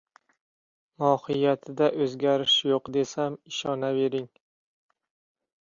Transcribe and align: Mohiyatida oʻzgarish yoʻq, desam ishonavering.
Mohiyatida 1.03 1.91
oʻzgarish 2.07 2.57
yoʻq, 2.73 2.91
desam 2.97 3.39
ishonavering. 3.55 4.29